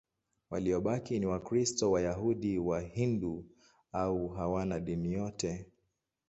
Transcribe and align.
Waliobaki 0.49 1.19
ni 1.19 1.25
Wakristo, 1.25 1.91
Wayahudi, 1.91 2.59
Wahindu 2.59 3.45
au 3.91 4.27
hawana 4.29 4.79
dini 4.79 5.13
yote. 5.13 5.65